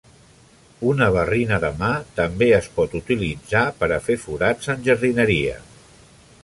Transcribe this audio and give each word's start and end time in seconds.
Una 0.91 1.09
barrina 1.15 1.59
de 1.65 1.69
mà 1.83 1.89
també 2.21 2.47
es 2.61 2.71
pot 2.79 2.97
utilitzar 3.01 3.63
per 3.83 3.93
a 3.95 4.01
fer 4.09 4.19
forats 4.27 4.75
en 4.75 4.85
jardineria. 4.89 5.63